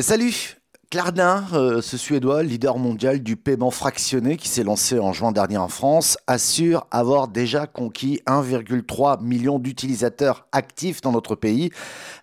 [0.00, 0.56] Salut
[0.90, 5.56] Klarna, euh, ce Suédois, leader mondial du paiement fractionné qui s'est lancé en juin dernier
[5.56, 11.70] en France, assure avoir déjà conquis 1,3 million d'utilisateurs actifs dans notre pays.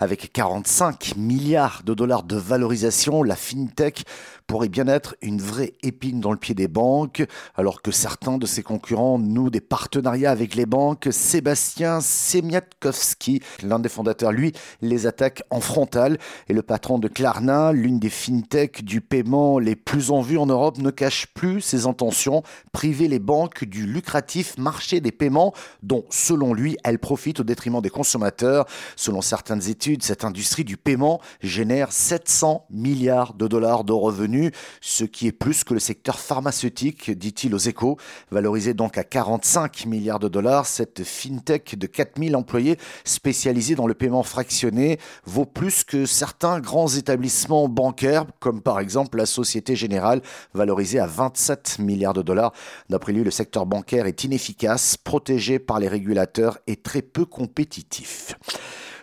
[0.00, 4.02] Avec 45 milliards de dollars de valorisation, la FinTech
[4.50, 7.24] pourrait bien être une vraie épine dans le pied des banques,
[7.54, 11.06] alors que certains de ses concurrents nouent des partenariats avec les banques.
[11.12, 14.52] Sébastien Semiatkowski, l'un des fondateurs, lui,
[14.82, 16.18] les attaque en frontal.
[16.48, 20.46] Et le patron de Klarna, l'une des FinTech du paiement les plus en vue en
[20.46, 25.54] Europe ne cache plus ses intentions, priver les banques du lucratif marché des paiements
[25.84, 28.66] dont, selon lui, elles profitent au détriment des consommateurs.
[28.96, 34.39] Selon certaines études, cette industrie du paiement génère 700 milliards de dollars de revenus,
[34.80, 37.96] ce qui est plus que le secteur pharmaceutique, dit-il aux échos.
[38.30, 43.94] Valorisé donc à 45 milliards de dollars, cette fintech de 4000 employés spécialisée dans le
[43.94, 50.22] paiement fractionné vaut plus que certains grands établissements bancaires comme par exemple la Société Générale,
[50.54, 52.52] valorisée à 27 milliards de dollars.
[52.88, 58.36] D'après lui, le secteur bancaire est inefficace, protégé par les régulateurs et très peu compétitif.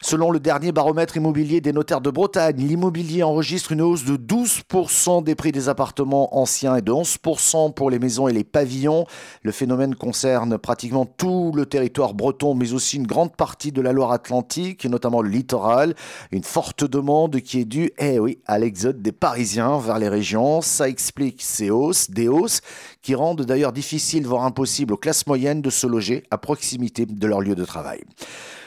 [0.09, 5.21] Selon le dernier baromètre immobilier des notaires de Bretagne, l'immobilier enregistre une hausse de 12%
[5.21, 9.05] des prix des appartements anciens et de 11% pour les maisons et les pavillons.
[9.41, 13.91] Le phénomène concerne pratiquement tout le territoire breton, mais aussi une grande partie de la
[13.91, 15.93] Loire-Atlantique, notamment le littoral.
[16.31, 20.61] Une forte demande qui est due, eh à l'exode des Parisiens vers les régions.
[20.61, 22.61] Ça explique ces hausses, des hausses
[23.07, 27.25] qui rendent d'ailleurs difficile, voire impossible aux classes moyennes de se loger à proximité de
[27.25, 28.01] leur lieu de travail.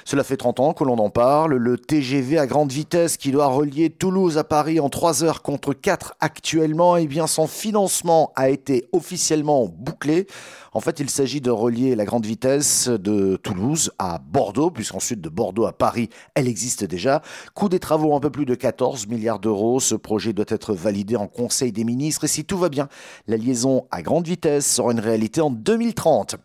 [0.06, 1.56] Cela fait 30 ans que l'on en parle.
[1.56, 5.74] Le TGV à grande vitesse qui doit relier Toulouse à Paris en 3 heures contre
[5.74, 10.26] 4 actuellement, eh bien son financement a été officiellement bouclé.
[10.72, 15.28] En fait, il s'agit de relier la grande vitesse de Toulouse à Bordeaux, puisqu'ensuite de
[15.28, 17.22] Bordeaux à Paris, elle existe déjà.
[17.54, 19.80] Coût des travaux un peu plus de 14 milliards d'euros.
[19.80, 22.88] Ce projet doit être validé en Conseil des ministres et si tout va bien,
[23.26, 24.28] la liaison à grande
[24.60, 26.36] sera une réalité en 2030.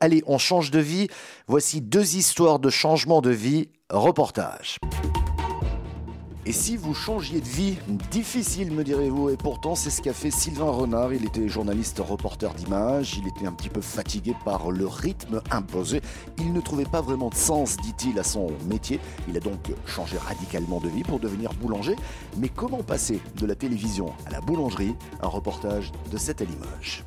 [0.00, 1.08] Allez, on change de vie.
[1.46, 3.68] Voici deux histoires de changement de vie.
[3.90, 4.78] Reportage.
[6.46, 7.78] Et si vous changiez de vie?
[8.10, 9.30] Difficile, me direz-vous.
[9.30, 11.14] Et pourtant, c'est ce qu'a fait Sylvain Renard.
[11.14, 13.16] Il était journaliste reporter d'images.
[13.16, 16.02] Il était un petit peu fatigué par le rythme imposé.
[16.38, 19.00] Il ne trouvait pas vraiment de sens, dit-il, à son métier.
[19.26, 21.96] Il a donc changé radicalement de vie pour devenir boulanger.
[22.36, 24.94] Mais comment passer de la télévision à la boulangerie?
[25.22, 27.04] Un reportage de cette Limoges.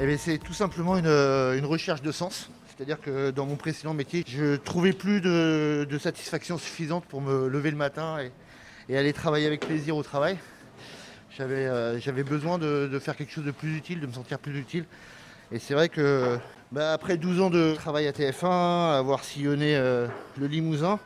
[0.00, 2.50] Eh c'est tout simplement une, recherche de sens.
[2.66, 7.70] C'est-à-dire que dans mon précédent métier, je trouvais plus de, satisfaction suffisante pour me lever
[7.70, 8.32] le matin et,
[8.88, 10.38] et aller travailler avec plaisir au travail.
[11.36, 14.84] J'avais euh, besoin de, faire quelque chose de plus utile, de me sentir plus utile.
[15.50, 16.38] Et c'est vrai que
[16.72, 20.98] bah, après 12 ans de travail à TF1, avoir sillonné euh, le Limousin,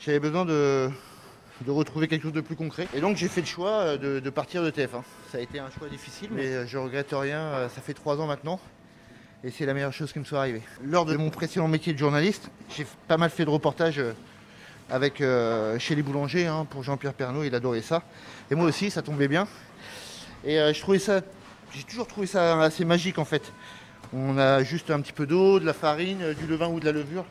[0.00, 0.90] j'avais besoin de,
[1.70, 2.88] retrouver quelque chose de plus concret.
[2.94, 5.02] Et donc j'ai fait le choix euh, de, partir de TF1.
[5.30, 7.68] Ça a été un choix difficile, mais je regrette rien.
[7.74, 8.60] Ça fait 3 ans maintenant.
[9.44, 10.62] Et c'est la meilleure chose qui me soit arrivée.
[10.82, 14.00] Lors de mon précédent métier de journaliste, j'ai pas mal fait de reportages
[14.90, 18.02] avec euh, chez les boulangers hein, pour Jean-Pierre Pernaud, il adorait ça.
[18.50, 19.46] Et moi aussi, ça tombait bien.
[20.44, 21.22] Et euh, je trouvais ça,
[21.72, 23.52] j'ai toujours trouvé ça assez magique en fait.
[24.12, 26.84] On a juste un petit peu d'eau, de la farine, euh, du levain ou de
[26.84, 27.24] la levure,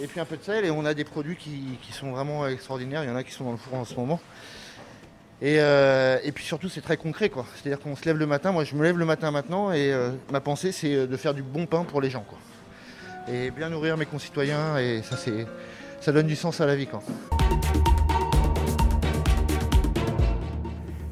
[0.00, 3.04] et puis un peu de sel, et on a des produits qui, sont vraiment extraordinaires.
[3.04, 4.20] Il y en a qui sont dans le four en ce moment.
[5.42, 5.60] Et,
[6.34, 7.46] puis surtout, c'est très concret, quoi.
[7.54, 8.52] C'est-à-dire qu'on se lève le matin.
[8.52, 9.94] Moi, je me lève le matin maintenant, et
[10.30, 12.38] ma pensée, c'est de faire du bon pain pour les gens, quoi.
[13.32, 15.46] Et bien nourrir mes concitoyens, et ça, c'est
[16.00, 16.86] ça donne du sens à la vie.
[16.86, 17.02] Quand.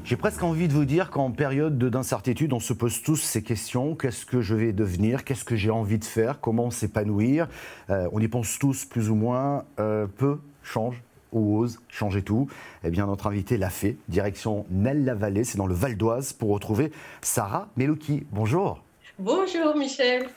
[0.05, 3.95] J'ai presque envie de vous dire qu'en période d'incertitude, on se pose tous ces questions.
[3.95, 5.23] Qu'est-ce que je vais devenir?
[5.23, 6.39] Qu'est-ce que j'ai envie de faire?
[6.39, 7.47] Comment s'épanouir?
[7.89, 9.63] Euh, On y pense tous plus ou moins.
[9.79, 11.01] Euh, peu change
[11.31, 12.47] ou ose changer tout.
[12.83, 13.97] Eh bien, notre invité l'a fait.
[14.07, 16.91] Direction Nelle-la-Vallée, c'est dans le Val d'Oise, pour retrouver
[17.21, 18.27] Sarah Melouki.
[18.31, 18.83] Bonjour.
[19.17, 20.27] Bonjour Michel.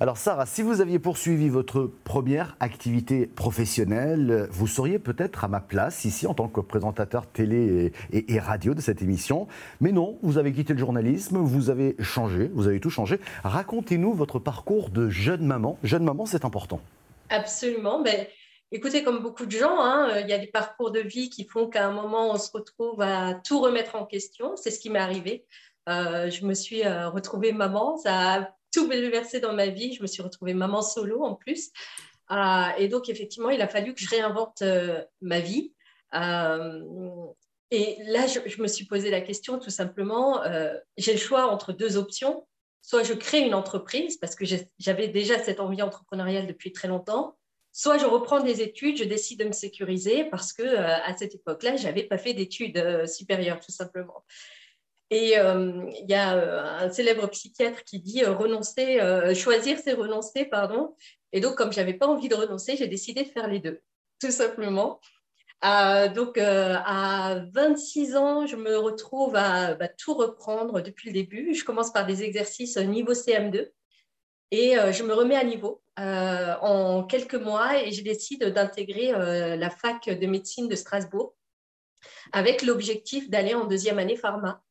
[0.00, 5.58] Alors Sarah, si vous aviez poursuivi votre première activité professionnelle, vous seriez peut-être à ma
[5.58, 9.48] place ici en tant que présentateur télé et, radio de cette émission.
[9.80, 13.18] Mais non, vous avez quitté le journalisme, vous avez changé, vous avez tout changé.
[13.42, 15.78] Racontez-nous votre parcours de jeune maman.
[15.82, 16.80] Jeune maman, c'est important.
[17.28, 18.00] Absolument.
[18.00, 18.24] Ben,
[18.70, 21.66] écoutez, comme beaucoup de gens, hein, il y a des parcours de vie qui font
[21.66, 24.54] qu'à un moment, on se retrouve à tout remettre en question.
[24.54, 25.44] C'est ce qui m'est arrivé.
[25.88, 27.96] Euh, je me suis euh, retrouvée maman.
[27.96, 29.94] Ça tout bouleversé dans ma vie.
[29.94, 31.70] Je me suis retrouvée maman solo en plus.
[32.30, 35.72] Euh, et donc, effectivement, il a fallu que je réinvente euh, ma vie.
[36.14, 36.82] Euh,
[37.70, 40.42] et là, je, me suis posé la question tout simplement,
[40.96, 42.46] j'ai le choix entre deux options.
[42.80, 44.46] Soit je crée une entreprise, parce que
[44.78, 47.36] j'avais déjà cette envie entrepreneuriale depuis très longtemps,
[47.70, 51.76] soit je reprends des études, je décide de me sécuriser parce que à cette époque-là,
[51.76, 54.24] j'avais pas fait d'études supérieures tout simplement.
[55.10, 59.00] Et il y a un célèbre psychiatre qui dit renoncer,
[59.34, 60.94] choisir c'est renoncer, pardon.
[61.32, 63.80] Et donc comme j'avais pas envie de renoncer, j'ai décidé de faire les deux,
[64.20, 65.00] tout simplement.
[65.64, 71.14] Euh, donc, euh, à 26 ans, je me retrouve à bah, tout reprendre depuis le
[71.14, 71.54] début.
[71.54, 73.70] Je commence par des exercices niveau CM2
[74.50, 79.10] et euh, je me remets à niveau en quelques mois et je décide d'intégrer
[79.56, 81.34] la fac de médecine de Strasbourg
[82.30, 84.62] avec l'objectif d'aller en deuxième année pharma.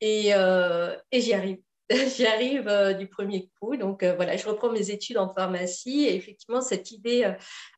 [0.00, 1.58] Et, et j'y arrive.
[2.16, 3.76] j'y arrive euh, du premier coup.
[3.76, 7.32] Donc euh, voilà, je reprends mes études en pharmacie et effectivement, cette idée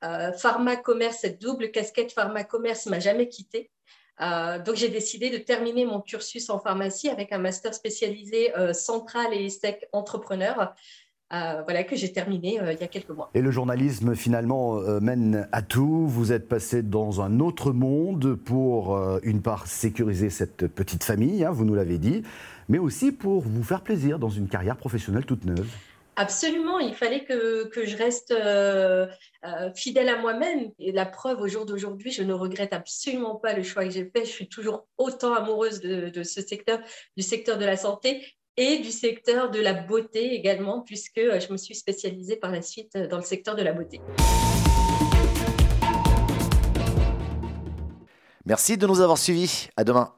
[0.05, 3.71] euh, pharma-commerce, cette double casquette pharma-commerce m'a jamais quittée.
[4.21, 9.49] donc j'ai décidé de terminer mon cursus en pharmacie avec un master spécialisé central et
[9.49, 10.75] sec entrepreneur.
[11.31, 13.31] Voilà, que j'ai terminé il y a quelques mois.
[13.35, 16.07] Et le journalisme, finalement, mène à tout.
[16.07, 21.51] Vous êtes passé dans un autre monde pour, une part, sécuriser cette petite famille, hein,
[21.51, 22.23] vous nous l'avez dit,
[22.69, 25.69] mais aussi pour vous faire plaisir dans une carrière professionnelle toute neuve.
[26.21, 29.07] Absolument, il fallait que, que je reste euh,
[29.45, 30.73] euh, fidèle à moi-même.
[30.81, 34.05] Et la preuve, au jour d'aujourd'hui, je ne regrette absolument pas le choix que j'ai
[34.05, 34.25] fait.
[34.25, 36.81] Je suis toujours autant amoureuse de, de, ce secteur,
[37.17, 38.27] du secteur de la santé
[38.59, 42.61] et du secteur de la beauté également, puisque euh, je me suis spécialisée par la
[42.61, 44.01] suite dans le secteur de la beauté.
[48.45, 49.69] Merci de nous avoir suivis.
[49.77, 50.13] À demain.